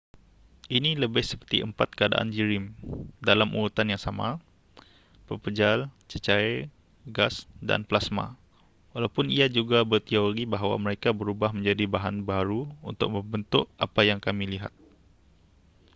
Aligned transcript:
ini 0.77 0.91
lebih 1.03 1.21
seperti 1.27 1.57
empat 1.67 1.89
keadaan 1.97 2.29
jirim 2.35 2.63
dalam 3.29 3.49
urutan 3.57 3.85
yang 3.93 4.01
sama: 4.07 4.29
pepejal 5.29 5.77
cecair 6.11 6.55
gas 7.17 7.35
dan 7.69 7.81
plasma 7.89 8.25
walaupun 8.97 9.25
ia 9.37 9.45
juga 9.57 9.79
berteori 9.91 10.43
bahawa 10.53 10.75
mereka 10.85 11.09
berubah 11.19 11.49
menjadi 11.57 11.83
bahan 11.95 12.15
baharu 12.27 12.61
untuk 12.89 13.07
membentuk 13.15 13.65
apa 13.85 14.01
yang 14.09 14.17
kami 14.25 14.45
lihat 14.53 14.73